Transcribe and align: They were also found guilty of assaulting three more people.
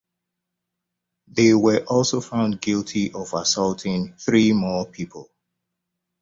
They 1.27 1.53
were 1.53 1.85
also 1.87 2.21
found 2.21 2.59
guilty 2.59 3.13
of 3.13 3.35
assaulting 3.35 4.15
three 4.17 4.51
more 4.51 4.87
people. 4.87 5.29